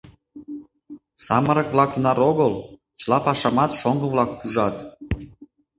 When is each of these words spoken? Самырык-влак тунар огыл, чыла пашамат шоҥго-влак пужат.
Самырык-влак 1.25 1.89
тунар 1.93 2.19
огыл, 2.29 2.53
чыла 2.99 3.19
пашамат 3.25 3.71
шоҥго-влак 3.79 4.31
пужат. 4.39 4.75